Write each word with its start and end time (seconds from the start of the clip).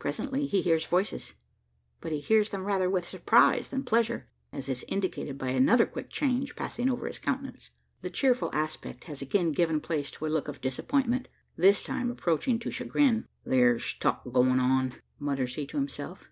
Presently, 0.00 0.46
he 0.48 0.62
hears 0.62 0.84
voices; 0.88 1.34
but 2.00 2.10
he 2.10 2.18
hears 2.18 2.48
them 2.48 2.64
rather 2.64 2.90
with 2.90 3.06
surprise 3.06 3.68
than 3.68 3.84
pleasure 3.84 4.26
as 4.52 4.68
is 4.68 4.84
indicated 4.88 5.38
by 5.38 5.50
another 5.50 5.86
quick 5.86 6.10
change 6.10 6.56
passing 6.56 6.90
over 6.90 7.06
his 7.06 7.20
countenance. 7.20 7.70
The 8.02 8.10
cheerful 8.10 8.50
aspect 8.52 9.04
has 9.04 9.22
again 9.22 9.52
given 9.52 9.80
place 9.80 10.10
to 10.10 10.26
a 10.26 10.26
look 10.26 10.48
of 10.48 10.60
disappointment 10.60 11.28
this 11.54 11.82
time 11.82 12.10
approaching 12.10 12.58
to 12.58 12.70
chagrin. 12.72 13.26
"Thar's 13.48 13.94
talk 13.94 14.24
goin' 14.32 14.58
on;" 14.58 14.94
mutters 15.20 15.54
he 15.54 15.68
to 15.68 15.76
himself. 15.76 16.28